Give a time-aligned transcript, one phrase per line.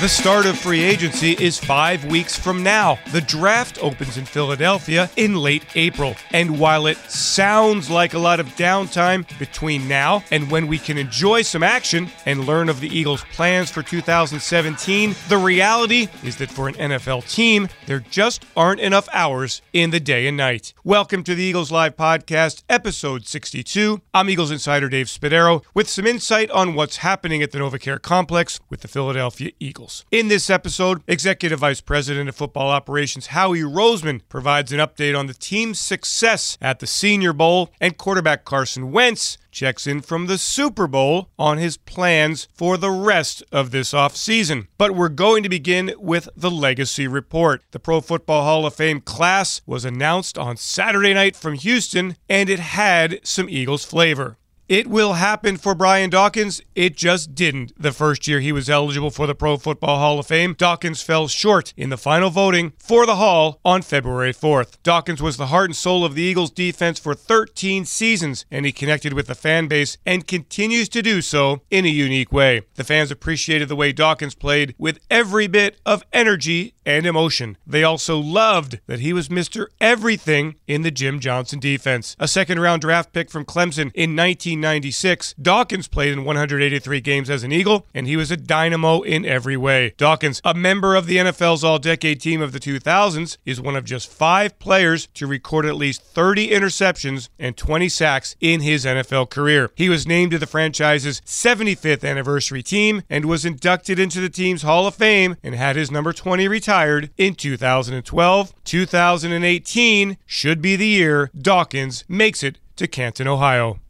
[0.00, 3.00] The start of free agency is five weeks from now.
[3.10, 6.14] The draft opens in Philadelphia in late April.
[6.30, 10.98] And while it sounds like a lot of downtime between now and when we can
[10.98, 16.52] enjoy some action and learn of the Eagles' plans for 2017, the reality is that
[16.52, 20.74] for an NFL team, there just aren't enough hours in the day and night.
[20.84, 24.00] Welcome to the Eagles Live Podcast, episode 62.
[24.14, 28.60] I'm Eagles insider Dave Spadaro with some insight on what's happening at the NovaCare complex
[28.70, 29.87] with the Philadelphia Eagles.
[30.10, 35.26] In this episode, Executive Vice President of Football Operations Howie Roseman provides an update on
[35.26, 40.38] the team's success at the Senior Bowl, and quarterback Carson Wentz checks in from the
[40.38, 44.68] Super Bowl on his plans for the rest of this offseason.
[44.76, 47.62] But we're going to begin with the Legacy Report.
[47.70, 52.48] The Pro Football Hall of Fame class was announced on Saturday night from Houston, and
[52.48, 54.36] it had some Eagles flavor.
[54.68, 56.60] It will happen for Brian Dawkins.
[56.74, 60.26] It just didn't the first year he was eligible for the Pro Football Hall of
[60.26, 60.52] Fame.
[60.52, 64.76] Dawkins fell short in the final voting for the Hall on February 4th.
[64.82, 68.72] Dawkins was the heart and soul of the Eagles defense for 13 seasons, and he
[68.72, 72.60] connected with the fan base and continues to do so in a unique way.
[72.74, 77.58] The fans appreciated the way Dawkins played with every bit of energy and emotion.
[77.66, 79.66] They also loved that he was Mr.
[79.78, 82.16] Everything in the Jim Johnson defense.
[82.18, 85.34] A second round draft pick from Clemson in 1996.
[85.34, 89.56] Dawkins played in 183 games as an Eagle, and he was a dynamo in every
[89.56, 89.92] way.
[89.98, 93.84] Dawkins, a member of the NFL's All Decade team of the 2000s, is one of
[93.84, 99.28] just five players to record at least 30 interceptions and 20 sacks in his NFL
[99.28, 99.70] career.
[99.74, 104.62] He was named to the franchise's 75th anniversary team and was inducted into the team's
[104.62, 106.77] Hall of Fame and had his number 20 retired
[107.16, 108.54] in 2012.
[108.64, 113.80] 2018 should be the year Dawkins makes it to Canton, Ohio.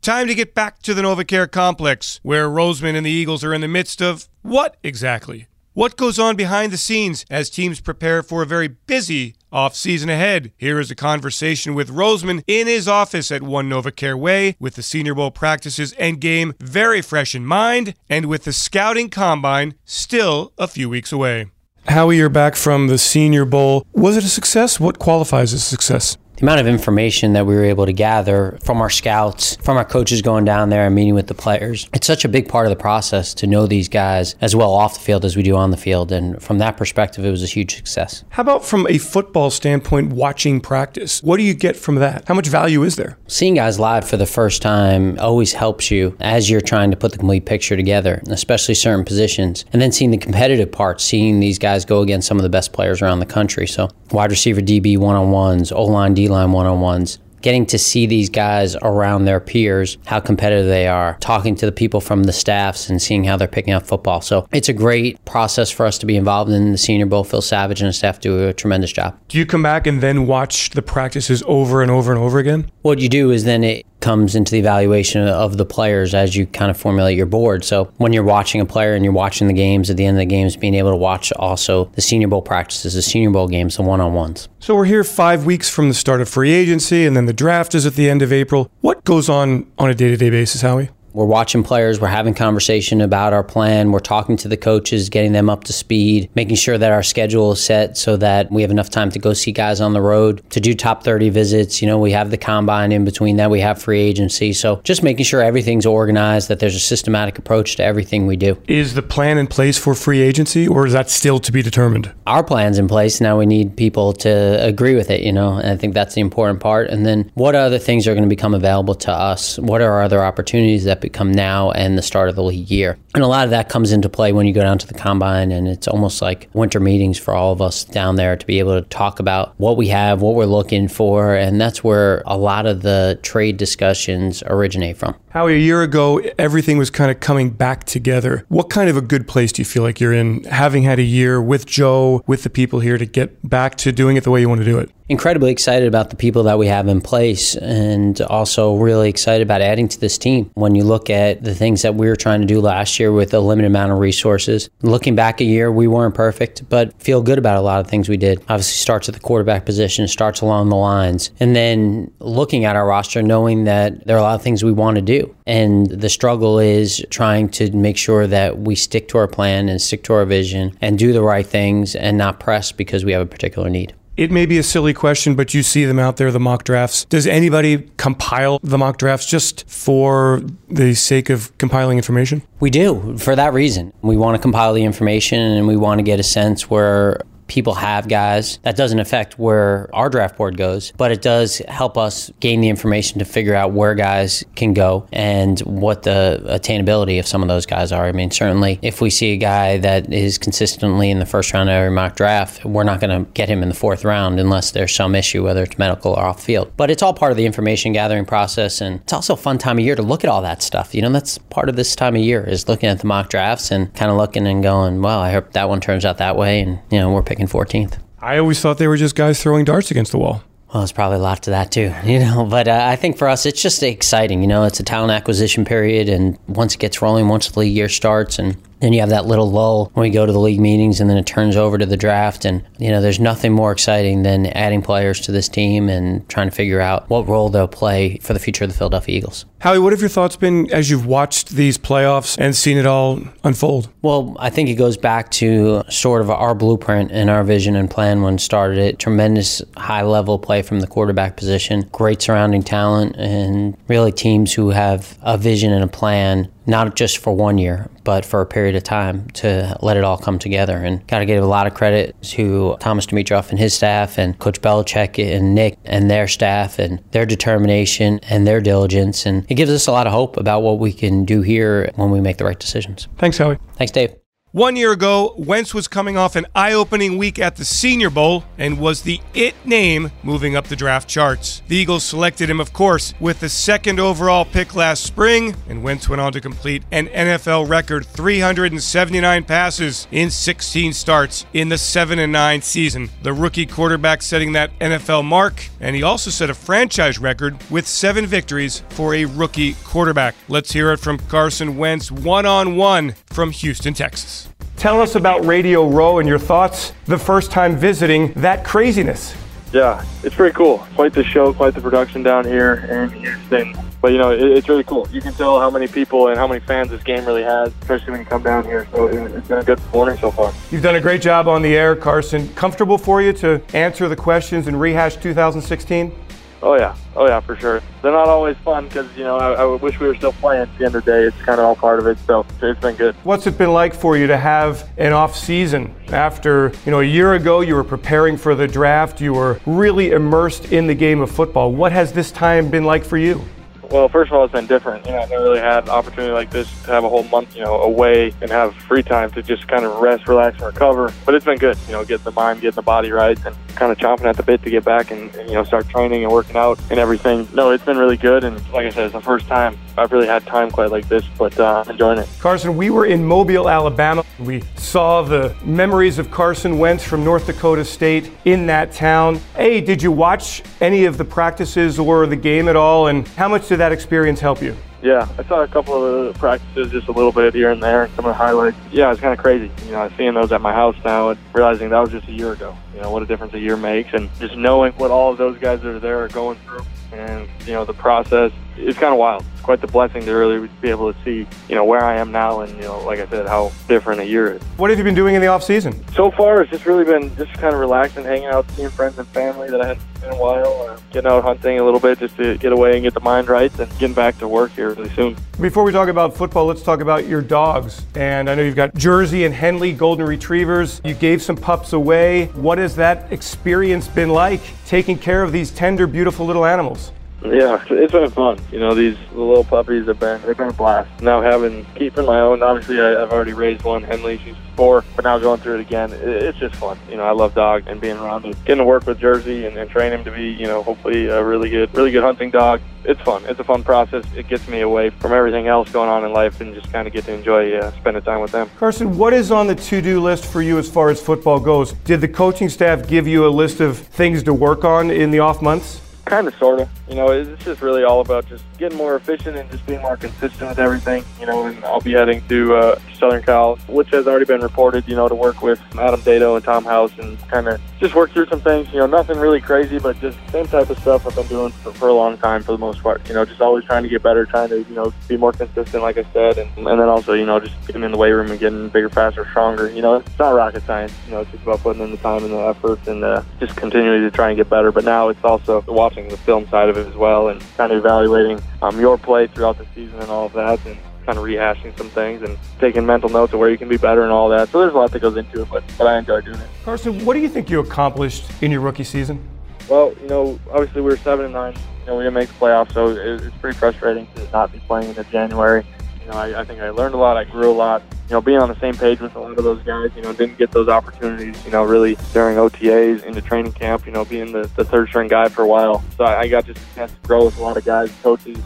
[0.00, 3.60] Time to get back to the NovaCare complex, where Roseman and the Eagles are in
[3.60, 5.47] the midst of what exactly?
[5.78, 10.50] What goes on behind the scenes as teams prepare for a very busy off-season ahead?
[10.56, 14.82] Here is a conversation with Roseman in his office at One NovaCare Way with the
[14.82, 20.52] Senior Bowl practices and game very fresh in mind and with the scouting combine still
[20.58, 21.46] a few weeks away.
[21.86, 23.86] Howie, you're back from the Senior Bowl.
[23.92, 24.80] Was it a success?
[24.80, 26.18] What qualifies as success?
[26.38, 29.84] The amount of information that we were able to gather from our scouts, from our
[29.84, 32.70] coaches going down there and meeting with the players, it's such a big part of
[32.70, 35.72] the process to know these guys as well off the field as we do on
[35.72, 36.12] the field.
[36.12, 38.22] And from that perspective, it was a huge success.
[38.28, 41.20] How about from a football standpoint, watching practice?
[41.24, 42.28] What do you get from that?
[42.28, 43.18] How much value is there?
[43.26, 47.10] Seeing guys live for the first time always helps you as you're trying to put
[47.10, 49.64] the complete picture together, especially certain positions.
[49.72, 52.72] And then seeing the competitive part, seeing these guys go against some of the best
[52.72, 53.66] players around the country.
[53.66, 57.66] So wide receiver DB one on ones, O line D line one on ones getting
[57.66, 62.00] to see these guys around their peers, how competitive they are, talking to the people
[62.00, 64.20] from the staffs and seeing how they're picking up football.
[64.20, 67.24] So it's a great process for us to be involved in the Senior Bowl.
[67.24, 69.18] Phil Savage and his staff do a tremendous job.
[69.28, 72.70] Do you come back and then watch the practices over and over and over again?
[72.82, 76.46] What you do is then it comes into the evaluation of the players as you
[76.46, 77.64] kind of formulate your board.
[77.64, 80.20] So when you're watching a player and you're watching the games at the end of
[80.20, 83.76] the games, being able to watch also the Senior Bowl practices, the Senior Bowl games,
[83.76, 84.48] the one on ones.
[84.60, 87.74] So we're here five weeks from the start of free agency, and then the draft
[87.74, 88.70] is at the end of April.
[88.80, 90.90] What goes on on a day to day basis, Howie?
[91.12, 95.32] We're watching players, we're having conversation about our plan, we're talking to the coaches, getting
[95.32, 98.70] them up to speed, making sure that our schedule is set so that we have
[98.70, 101.80] enough time to go see guys on the road, to do top 30 visits.
[101.80, 104.52] You know, we have the combine in between that, we have free agency.
[104.52, 108.60] So just making sure everything's organized, that there's a systematic approach to everything we do.
[108.68, 112.12] Is the plan in place for free agency or is that still to be determined?
[112.26, 113.20] Our plan's in place.
[113.20, 116.20] Now we need people to agree with it, you know, and I think that's the
[116.20, 116.90] important part.
[116.90, 119.58] And then what other things are going to become available to us?
[119.58, 122.98] What are other opportunities that become now and the start of the league year.
[123.14, 125.50] And a lot of that comes into play when you go down to the combine,
[125.50, 128.80] and it's almost like winter meetings for all of us down there to be able
[128.80, 132.66] to talk about what we have, what we're looking for, and that's where a lot
[132.66, 135.14] of the trade discussions originate from.
[135.30, 138.44] How a year ago, everything was kind of coming back together.
[138.48, 141.02] What kind of a good place do you feel like you're in, having had a
[141.02, 144.40] year with Joe, with the people here to get back to doing it the way
[144.40, 144.90] you want to do it?
[145.08, 149.62] incredibly excited about the people that we have in place and also really excited about
[149.62, 150.50] adding to this team.
[150.54, 153.34] When you look at the things that we were trying to do last year with
[153.34, 157.38] a limited amount of resources, looking back a year, we weren't perfect, but feel good
[157.38, 158.38] about a lot of things we did.
[158.48, 162.86] Obviously, starts at the quarterback position, starts along the lines, and then looking at our
[162.86, 165.34] roster, knowing that there are a lot of things we want to do.
[165.46, 169.80] And the struggle is trying to make sure that we stick to our plan and
[169.80, 173.22] stick to our vision and do the right things and not press because we have
[173.22, 173.94] a particular need.
[174.18, 177.04] It may be a silly question, but you see them out there, the mock drafts.
[177.04, 182.42] Does anybody compile the mock drafts just for the sake of compiling information?
[182.58, 183.92] We do, for that reason.
[184.02, 187.74] We want to compile the information and we want to get a sense where people
[187.74, 188.58] have guys.
[188.62, 192.68] That doesn't affect where our draft board goes, but it does help us gain the
[192.68, 197.48] information to figure out where guys can go and what the attainability of some of
[197.48, 198.04] those guys are.
[198.04, 201.68] I mean, certainly if we see a guy that is consistently in the first round
[201.68, 204.70] of every mock draft, we're not going to get him in the fourth round unless
[204.70, 206.70] there's some issue, whether it's medical or off field.
[206.76, 208.80] But it's all part of the information gathering process.
[208.80, 210.94] And it's also a fun time of year to look at all that stuff.
[210.94, 213.70] You know, that's part of this time of year is looking at the mock drafts
[213.70, 216.60] and kind of looking and going, well, I hope that one turns out that way.
[216.60, 217.98] And, you know, we're picking 14th.
[218.20, 220.42] I always thought they were just guys throwing darts against the wall.
[220.72, 222.44] Well, there's probably a lot to that too, you know.
[222.44, 224.42] But uh, I think for us, it's just exciting.
[224.42, 227.74] You know, it's a talent acquisition period, and once it gets rolling, once the league
[227.74, 230.60] year starts, and then you have that little lull when we go to the league
[230.60, 232.44] meetings, and then it turns over to the draft.
[232.44, 236.48] And you know, there's nothing more exciting than adding players to this team and trying
[236.48, 239.44] to figure out what role they'll play for the future of the Philadelphia Eagles.
[239.60, 243.20] Howie, what have your thoughts been as you've watched these playoffs and seen it all
[243.42, 243.88] unfold?
[244.02, 247.90] Well, I think it goes back to sort of our blueprint and our vision and
[247.90, 249.00] plan when started it.
[249.00, 254.70] Tremendous high level play from the quarterback position, great surrounding talent, and really teams who
[254.70, 258.76] have a vision and a plan not just for one year, but for a period
[258.76, 260.76] of time to let it all come together.
[260.76, 264.38] And got to give a lot of credit to Thomas Dimitroff and his staff, and
[264.38, 269.26] Coach Belichick and Nick and their staff, and their determination and their diligence.
[269.26, 272.10] And it gives us a lot of hope about what we can do here when
[272.10, 273.08] we make the right decisions.
[273.16, 273.58] Thanks, Howie.
[273.76, 274.17] Thanks, Dave.
[274.52, 278.44] One year ago, Wentz was coming off an eye opening week at the Senior Bowl
[278.56, 281.60] and was the it name moving up the draft charts.
[281.68, 286.08] The Eagles selected him, of course, with the second overall pick last spring, and Wentz
[286.08, 292.18] went on to complete an NFL record 379 passes in 16 starts in the 7
[292.18, 293.10] and 9 season.
[293.22, 297.86] The rookie quarterback setting that NFL mark, and he also set a franchise record with
[297.86, 300.34] seven victories for a rookie quarterback.
[300.48, 304.47] Let's hear it from Carson Wentz one on one from Houston, Texas.
[304.78, 309.34] Tell us about Radio Row and your thoughts the first time visiting that craziness.
[309.72, 310.86] Yeah, it's pretty cool.
[310.94, 313.76] Quite the show, quite the production down here in Houston.
[314.00, 315.08] But you know, it, it's really cool.
[315.10, 318.12] You can tell how many people and how many fans this game really has, especially
[318.12, 318.86] when you come down here.
[318.92, 320.52] So it, it's been a good morning so far.
[320.70, 322.48] You've done a great job on the air, Carson.
[322.54, 326.14] Comfortable for you to answer the questions and rehash 2016?
[326.60, 327.80] Oh yeah, oh yeah, for sure.
[328.02, 330.78] They're not always fun because you know I, I, wish we were still playing at
[330.78, 331.22] the end of the day.
[331.22, 333.14] It's kind of all part of it, so it's been good.
[333.22, 337.04] What's it been like for you to have an off season after you know a
[337.04, 341.20] year ago you were preparing for the draft, you were really immersed in the game
[341.20, 341.72] of football.
[341.72, 343.44] What has this time been like for you?
[343.90, 345.06] Well, first of all, it's been different.
[345.06, 347.56] You know, I never really had an opportunity like this to have a whole month,
[347.56, 351.10] you know, away and have free time to just kind of rest, relax, and recover.
[351.24, 353.92] But it's been good, you know, getting the mind, getting the body right, and kind
[353.92, 356.32] of chomping at the bit to get back and, and you know start training and
[356.32, 357.48] working out and everything.
[357.54, 360.26] No, it's been really good, and like I said, it's the first time I've really
[360.26, 362.28] had time quite like this, but uh, enjoying it.
[362.40, 364.24] Carson, we were in Mobile, Alabama.
[364.40, 369.40] We saw the memories of Carson Wentz from North Dakota State in that town.
[369.54, 373.06] Hey, did you watch any of the practices or the game at all?
[373.06, 374.76] And how much did that experience help you?
[375.02, 378.24] Yeah, I saw a couple of practices, just a little bit here and there, some
[378.24, 378.76] of the highlights.
[378.90, 379.70] Yeah, it's kind of crazy.
[379.86, 382.52] You know, seeing those at my house now and realizing that was just a year
[382.52, 382.76] ago.
[382.94, 385.56] You know, what a difference a year makes, and just knowing what all of those
[385.58, 388.50] guys that are there are going through, and you know, the process.
[388.76, 389.44] It's kind of wild.
[389.68, 392.32] It's quite the blessing to really be able to see, you know, where I am
[392.32, 394.62] now, and you know, like I said, how different a year is.
[394.78, 396.02] What have you been doing in the off season?
[396.14, 399.28] So far, it's just really been just kind of relaxing, hanging out, seeing friends and
[399.28, 402.18] family that I hadn't seen in a while, uh, getting out hunting a little bit
[402.18, 404.88] just to get away and get the mind right, and getting back to work here
[404.94, 405.36] really soon.
[405.60, 408.06] Before we talk about football, let's talk about your dogs.
[408.14, 411.02] And I know you've got Jersey and Henley Golden Retrievers.
[411.04, 412.46] You gave some pups away.
[412.54, 417.12] What has that experience been like, taking care of these tender, beautiful little animals?
[417.44, 418.58] Yeah, it's been fun.
[418.72, 421.22] You know, these little puppies have been they've been a blast.
[421.22, 424.38] Now having keeping my own, obviously I, I've already raised one, Henley.
[424.38, 426.98] She's four, but now going through it again, it, it's just fun.
[427.08, 429.76] You know, I love dog and being around it, getting to work with Jersey and,
[429.76, 432.80] and train him to be, you know, hopefully a really good, really good hunting dog.
[433.04, 433.44] It's fun.
[433.46, 434.24] It's a fun process.
[434.36, 437.12] It gets me away from everything else going on in life and just kind of
[437.12, 438.68] get to enjoy uh, spending time with them.
[438.78, 441.92] Carson, what is on the to-do list for you as far as football goes?
[442.04, 445.38] Did the coaching staff give you a list of things to work on in the
[445.38, 446.00] off months?
[446.28, 446.88] Kind of, sort of.
[447.08, 450.16] You know, it's just really all about just getting more efficient and just being more
[450.16, 451.24] consistent with everything.
[451.40, 455.06] You know, and I'll be heading to uh, Southern Cal, which has already been reported,
[455.08, 458.30] you know, to work with Adam Dedeaux and Tom House and kind of just work
[458.32, 458.88] through some things.
[458.92, 461.92] You know, nothing really crazy, but just same type of stuff I've been doing for,
[461.92, 463.26] for a long time for the most part.
[463.28, 466.02] You know, just always trying to get better, trying to, you know, be more consistent,
[466.02, 468.50] like I said, and, and then also, you know, just getting in the weight room
[468.50, 469.90] and getting bigger, faster, stronger.
[469.90, 471.12] You know, it's not rocket science.
[471.26, 473.76] You know, it's just about putting in the time and the effort and uh, just
[473.76, 474.92] continuing to try and get better.
[474.92, 477.98] But now it's also watching the film side of it as well and kind of
[477.98, 480.84] evaluating um, your play throughout the season and all of that.
[480.86, 480.96] And
[481.28, 484.22] kind of rehashing some things and taking mental notes of where you can be better
[484.22, 484.70] and all that.
[484.70, 486.66] So there's a lot that goes into it, but, but I enjoy doing it.
[486.86, 489.46] Carson, what do you think you accomplished in your rookie season?
[489.90, 491.74] Well, you know, obviously we were seven and nine.
[491.74, 494.78] You know, we didn't make the playoffs, so it, it's pretty frustrating to not be
[494.78, 495.84] playing in January.
[496.22, 497.36] You know, I, I think I learned a lot.
[497.36, 498.02] I grew a lot.
[498.28, 500.10] You know, being on the same page with a lot of those guys.
[500.16, 501.62] You know, didn't get those opportunities.
[501.66, 504.06] You know, really during OTAs into training camp.
[504.06, 506.02] You know, being the, the third string guy for a while.
[506.16, 508.58] So I, I got just a chance to grow with a lot of guys, coaches,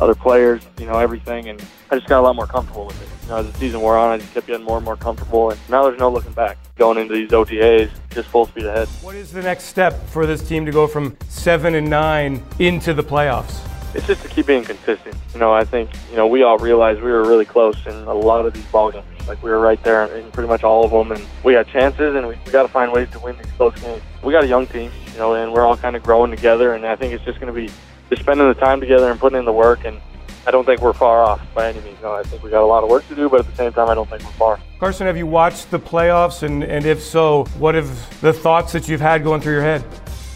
[0.00, 3.08] other players, you know, everything, and I just got a lot more comfortable with it.
[3.24, 5.50] You know, as the season wore on, I just kept getting more and more comfortable,
[5.50, 6.58] and now there's no looking back.
[6.76, 8.88] Going into these OTAs, just full speed ahead.
[9.02, 12.94] What is the next step for this team to go from seven and nine into
[12.94, 13.66] the playoffs?
[13.94, 15.16] It's just to keep being consistent.
[15.34, 18.14] You know, I think you know we all realized we were really close in a
[18.14, 19.04] lot of these ball games.
[19.26, 22.14] Like we were right there in pretty much all of them, and we had chances,
[22.14, 24.02] and we, we got to find ways to win these close games.
[24.22, 26.86] We got a young team, you know, and we're all kind of growing together, and
[26.86, 27.72] I think it's just going to be
[28.10, 30.00] just spending the time together and putting in the work and
[30.46, 31.98] I don't think we're far off by any means.
[32.02, 33.72] No, I think we got a lot of work to do, but at the same
[33.72, 34.60] time, I don't think we're far.
[34.78, 36.42] Carson, have you watched the playoffs?
[36.42, 39.84] And, and if so, what have the thoughts that you've had going through your head?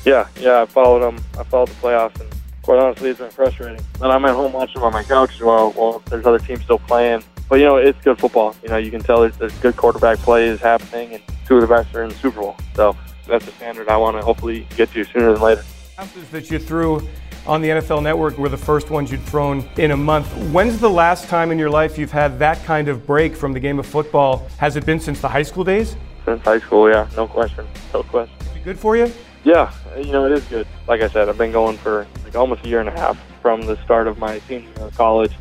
[0.05, 1.25] Yeah, yeah, I followed them.
[1.39, 3.83] I followed the playoffs, and quite honestly, it's been frustrating.
[4.03, 6.81] And I'm at home watching them on my couch while, while there's other teams still
[6.81, 7.25] playing.
[7.49, 8.55] But, you know, it's good football.
[8.63, 11.63] You know, you can tell there's, there's good quarterback play is happening, and two of
[11.63, 12.57] the best are in the Super Bowl.
[12.75, 12.95] So
[13.27, 15.65] that's a standard I want to hopefully get to sooner than later.
[15.97, 17.09] Passes that you threw
[17.47, 20.27] on the NFL Network were the first ones you'd thrown in a month.
[20.53, 23.61] When's the last time in your life you've had that kind of break from the
[23.61, 24.47] game of football?
[24.59, 25.97] Has it been since the high school days?
[26.25, 28.35] Since high school, yeah, no question, no question.
[28.41, 29.13] Is it good for you?
[29.45, 30.67] Yeah, you know it is good.
[30.89, 33.61] Like I said, I've been going for like almost a year and a half from
[33.61, 35.33] the start of my senior year of college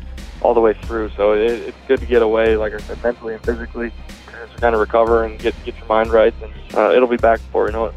[0.42, 1.10] all the way through.
[1.16, 3.92] So it, it's good to get away, like I said, mentally and physically,
[4.26, 7.38] to kind of recover and get get your mind right, and uh, it'll be back
[7.40, 7.94] before you know it.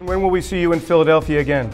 [0.00, 1.70] When will we see you in Philadelphia again?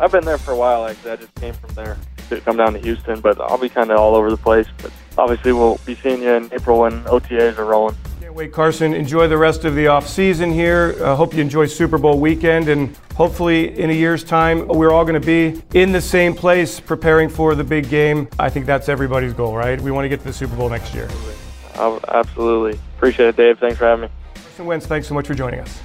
[0.00, 0.86] I've been there for a while.
[0.86, 1.98] Actually, I just came from there
[2.30, 4.66] to come down to Houston, but I'll be kind of all over the place.
[4.80, 7.96] But obviously, we'll be seeing you in April when OTAs are rolling.
[8.20, 8.94] Can't wait, Carson.
[8.94, 10.94] Enjoy the rest of the off season here.
[11.00, 14.90] I uh, hope you enjoy Super Bowl weekend, and hopefully, in a year's time, we're
[14.90, 18.26] all going to be in the same place preparing for the big game.
[18.38, 19.78] I think that's everybody's goal, right?
[19.78, 21.08] We want to get to the Super Bowl next year.
[21.74, 22.80] Absolutely.
[22.96, 23.58] Appreciate it, Dave.
[23.58, 24.08] Thanks for having me.
[24.34, 25.78] Carson Wentz, thanks so much for joining us.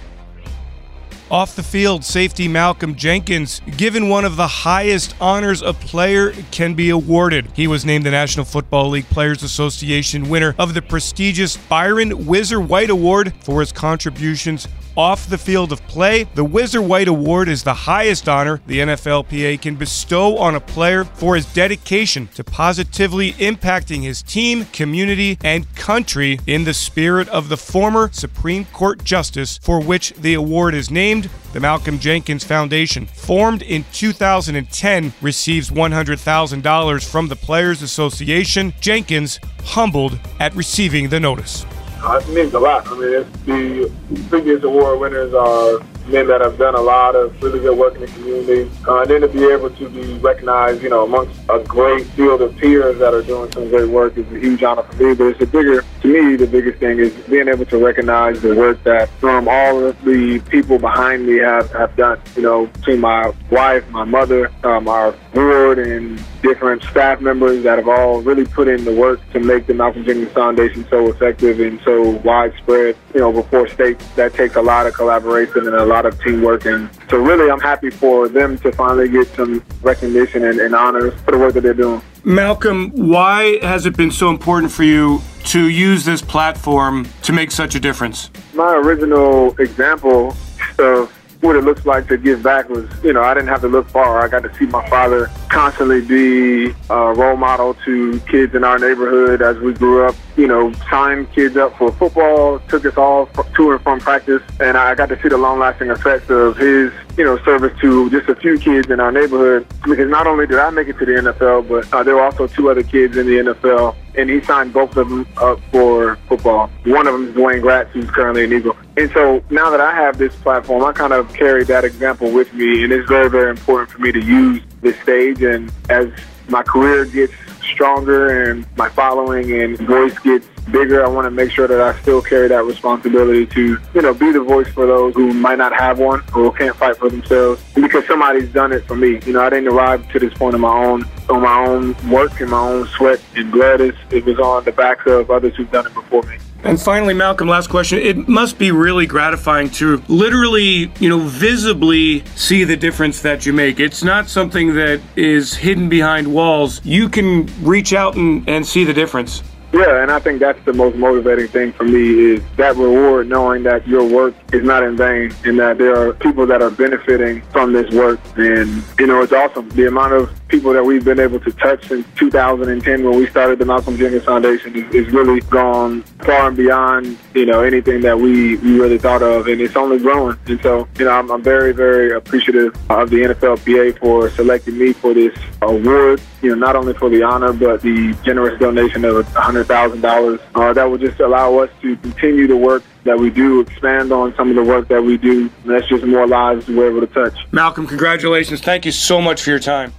[1.31, 6.75] Off the field, safety Malcolm Jenkins, given one of the highest honors a player can
[6.75, 7.47] be awarded.
[7.55, 12.61] He was named the National Football League Players Association winner of the prestigious Byron Whizzer
[12.61, 16.23] White Award for his contributions off the field of play.
[16.35, 21.03] The Whizzer White Award is the highest honor the NFLPA can bestow on a player
[21.03, 27.49] for his dedication to positively impacting his team, community, and country in the spirit of
[27.49, 31.29] the former Supreme Court Justice for which the award is named.
[31.53, 38.73] The Malcolm Jenkins Foundation, formed in 2010, receives $100,000 from the Players Association.
[38.81, 41.65] Jenkins humbled at receiving the notice.
[42.07, 42.87] It means a lot.
[42.87, 43.91] I mean, the
[44.29, 48.01] previous award winners are men that have done a lot of really good work in
[48.01, 48.71] the community.
[48.87, 52.41] Uh, and then to be able to be recognized, you know, amongst a great field
[52.41, 55.15] of peers that are doing some great work is a huge honor for me.
[55.15, 58.55] But it's a bigger, to me, the biggest thing is being able to recognize the
[58.55, 62.19] work that from all of the people behind me have, have done.
[62.35, 67.77] You know, to my wife, my mother, um, our board, and different staff members that
[67.77, 71.59] have all really put in the work to make the Malcolm Jenkins Foundation so effective
[71.59, 72.95] and so widespread.
[73.13, 76.65] You know, before states, that takes a lot of collaboration and a lot of teamwork.
[76.65, 81.13] And so, really, I'm happy for them to finally get some recognition and, and honors
[81.21, 82.01] for the work that they're doing.
[82.25, 87.51] Malcolm, why has it been so important for you to use this platform to make
[87.51, 88.31] such a difference?
[88.55, 90.35] My original example
[90.79, 91.14] of
[91.45, 93.87] what it looks like to give back was, you know, I didn't have to look
[93.89, 94.21] far.
[94.21, 98.79] I got to see my father constantly be a role model to kids in our
[98.79, 100.15] neighborhood as we grew up.
[100.35, 104.75] You know, sign kids up for football, took us all to and from practice, and
[104.75, 108.35] I got to see the long-lasting effects of his, you know, service to just a
[108.35, 109.65] few kids in our neighborhood.
[109.83, 112.47] Because not only did I make it to the NFL, but uh, there were also
[112.47, 116.69] two other kids in the NFL and he signed both of them up for football.
[116.85, 118.77] One of them is Dwayne Gratz, who's currently an Eagle.
[118.97, 122.53] And so now that I have this platform, I kind of carry that example with
[122.53, 125.41] me, and it's very, very important for me to use this stage.
[125.43, 126.07] And as
[126.47, 131.05] my career gets stronger and my following and voice gets bigger.
[131.05, 134.31] I want to make sure that I still carry that responsibility to, you know, be
[134.31, 138.05] the voice for those who might not have one or can't fight for themselves because
[138.07, 139.19] somebody's done it for me.
[139.25, 142.39] You know, I didn't arrive to this point on my own, on my own work
[142.39, 143.81] and my own sweat and blood.
[143.81, 146.37] It was on the backs of others who've done it before me.
[146.65, 147.99] And finally, Malcolm, last question.
[147.99, 153.53] It must be really gratifying to literally, you know, visibly see the difference that you
[153.53, 153.79] make.
[153.79, 156.83] It's not something that is hidden behind walls.
[156.83, 159.43] You can reach out and, and see the difference.
[159.73, 163.63] Yeah, and I think that's the most motivating thing for me is that reward, knowing
[163.63, 167.41] that your work is not in vain and that there are people that are benefiting
[167.51, 168.19] from this work.
[168.37, 169.69] And, you know, it's awesome.
[169.69, 173.59] The amount of people that we've been able to touch since 2010 when we started
[173.59, 178.57] the Malcolm Jenkins Foundation is, really gone far and beyond, you know, anything that we,
[178.57, 179.47] we really thought of.
[179.47, 180.37] And it's only growing.
[180.47, 184.93] And so, you know, I'm, I'm very, very appreciative of the NFLPA for selecting me
[184.93, 189.25] for this award, you know, not only for the honor, but the generous donation of
[189.27, 194.11] $100,000 uh, that will just allow us to continue the work that we do, expand
[194.11, 195.49] on some of the work that we do.
[195.63, 197.37] And that's just more lives we're able to touch.
[197.51, 198.61] Malcolm, congratulations.
[198.61, 199.93] Thank you so much for your time.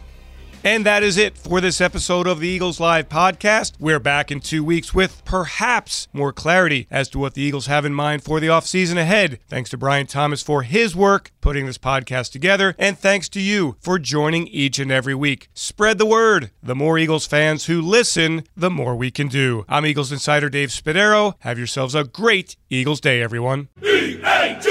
[0.65, 3.75] And that is it for this episode of the Eagles Live podcast.
[3.79, 7.85] We're back in two weeks with perhaps more clarity as to what the Eagles have
[7.85, 9.39] in mind for the offseason ahead.
[9.49, 13.77] Thanks to Brian Thomas for his work putting this podcast together, and thanks to you
[13.81, 15.49] for joining each and every week.
[15.55, 16.51] Spread the word.
[16.61, 19.65] The more Eagles fans who listen, the more we can do.
[19.69, 21.35] I'm Eagles Insider Dave Spadaro.
[21.41, 23.69] Have yourselves a great Eagles day, everyone.
[23.85, 24.66] E-A-G!